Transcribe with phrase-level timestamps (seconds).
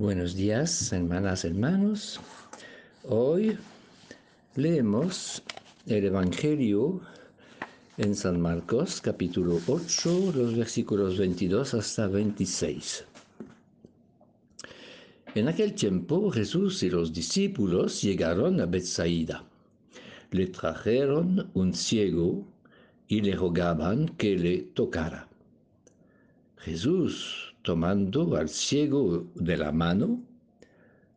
[0.00, 2.18] Buenos días, hermanas, hermanos.
[3.06, 3.58] Hoy
[4.56, 5.42] leemos
[5.84, 7.02] el Evangelio
[7.98, 13.04] en San Marcos, capítulo 8, los versículos 22 hasta 26.
[15.34, 19.44] En aquel tiempo Jesús y los discípulos llegaron a Bethsaida.
[20.30, 22.46] Le trajeron un ciego
[23.06, 25.28] y le rogaban que le tocara.
[26.56, 30.22] Jesús tomando al ciego de la mano,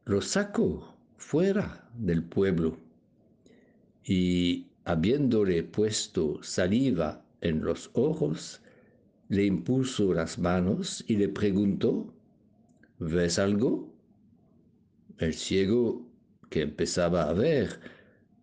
[0.05, 2.77] lo sacó fuera del pueblo
[4.03, 8.61] y habiéndole puesto saliva en los ojos,
[9.29, 12.13] le impuso las manos y le preguntó,
[12.99, 13.89] ¿ves algo?
[15.17, 16.05] El ciego,
[16.49, 17.79] que empezaba a ver,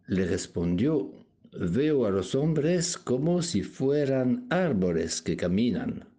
[0.06, 1.12] le respondió,
[1.52, 6.09] veo a los hombres como si fueran árboles que caminan.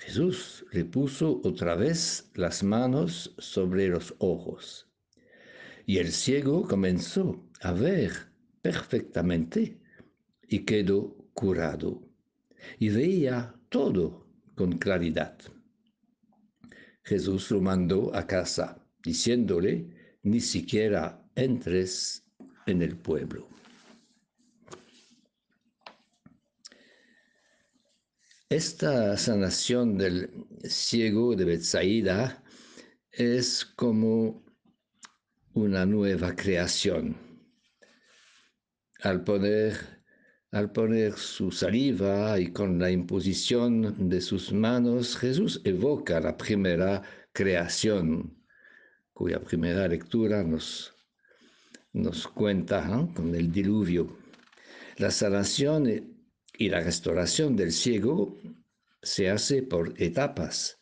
[0.00, 4.88] Jesús le puso otra vez las manos sobre los ojos
[5.84, 8.10] y el ciego comenzó a ver
[8.62, 9.78] perfectamente
[10.48, 12.02] y quedó curado
[12.78, 15.36] y veía todo con claridad.
[17.02, 19.86] Jesús lo mandó a casa diciéndole,
[20.22, 22.24] ni siquiera entres
[22.66, 23.48] en el pueblo.
[28.50, 30.28] Esta sanación del
[30.64, 32.42] ciego de Bethsaida
[33.12, 34.44] es como
[35.54, 37.16] una nueva creación.
[39.02, 39.76] Al poner,
[41.16, 48.36] su saliva y con la imposición de sus manos, Jesús evoca la primera creación,
[49.12, 50.92] cuya primera lectura nos,
[51.92, 54.18] nos cuenta con el diluvio.
[54.96, 56.19] La sanación
[56.60, 58.36] y la restauración del ciego
[59.02, 60.78] se hace por etapas,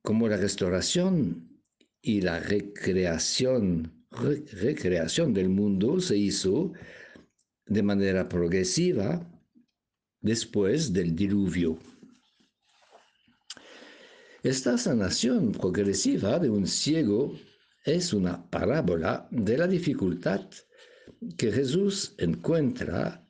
[0.00, 1.60] como la restauración
[2.00, 6.72] y la recreación, recreación del mundo se hizo
[7.66, 9.30] de manera progresiva
[10.22, 11.78] después del diluvio.
[14.42, 17.38] Esta sanación progresiva de un ciego
[17.84, 20.48] es una parábola de la dificultad
[21.36, 23.23] que Jesús encuentra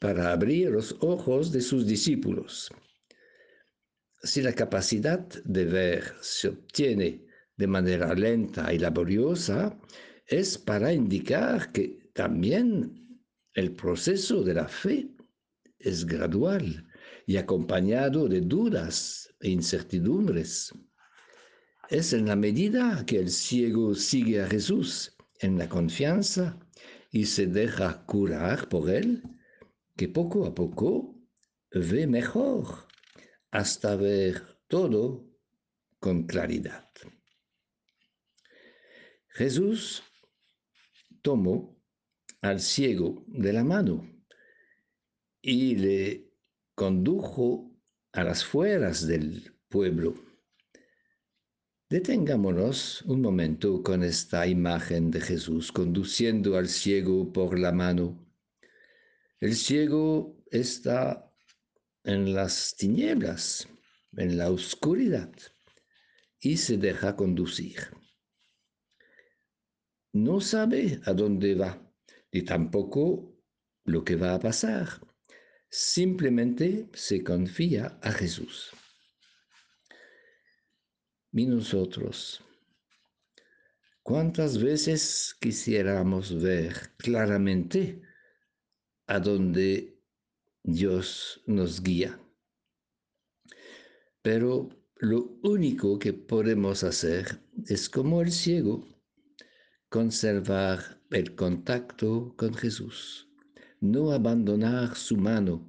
[0.00, 2.70] para abrir los ojos de sus discípulos.
[4.22, 7.24] Si la capacidad de ver se obtiene
[7.56, 9.78] de manera lenta y laboriosa,
[10.26, 13.22] es para indicar que también
[13.54, 15.10] el proceso de la fe
[15.78, 16.86] es gradual
[17.26, 20.72] y acompañado de dudas e incertidumbres.
[21.88, 26.58] Es en la medida que el ciego sigue a Jesús en la confianza
[27.10, 29.22] y se deja curar por él,
[30.00, 31.14] que poco a poco
[31.70, 32.88] ve mejor
[33.50, 35.28] hasta ver todo
[35.98, 36.90] con claridad.
[39.28, 40.02] Jesús
[41.20, 41.78] tomó
[42.40, 44.10] al ciego de la mano
[45.42, 46.32] y le
[46.74, 47.78] condujo
[48.12, 50.14] a las fueras del pueblo.
[51.90, 58.29] Detengámonos un momento con esta imagen de Jesús conduciendo al ciego por la mano
[59.40, 61.32] el ciego está
[62.04, 63.66] en las tinieblas,
[64.16, 65.32] en la oscuridad,
[66.38, 67.78] y se deja conducir.
[70.12, 71.80] No sabe a dónde va,
[72.32, 73.34] ni tampoco
[73.84, 74.88] lo que va a pasar.
[75.70, 78.70] Simplemente se confía a Jesús.
[81.32, 82.42] Y nosotros,
[84.02, 88.02] ¿cuántas veces quisiéramos ver claramente
[89.10, 90.00] a donde
[90.62, 92.16] Dios nos guía.
[94.22, 98.86] Pero lo único que podemos hacer es como el ciego,
[99.88, 103.28] conservar el contacto con Jesús,
[103.80, 105.68] no abandonar su mano.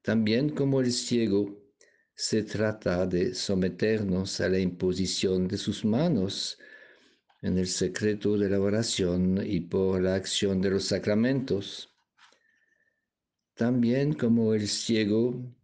[0.00, 1.62] También como el ciego,
[2.14, 6.58] se trata de someternos a la imposición de sus manos
[7.42, 11.94] en el secreto de la oración y por la acción de los sacramentos.
[13.54, 15.54] También como el ciego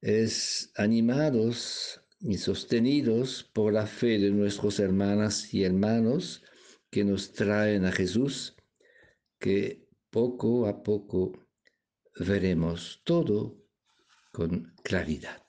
[0.00, 6.42] es animados y sostenidos por la fe de nuestros hermanas y hermanos
[6.90, 8.56] que nos traen a Jesús,
[9.38, 11.32] que poco a poco
[12.18, 13.56] veremos todo
[14.32, 15.42] con claridad.